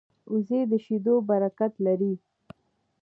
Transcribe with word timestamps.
وزې 0.31 0.59
د 0.71 0.73
شیدو 0.85 1.15
برکت 1.29 1.73
لري 1.85 2.13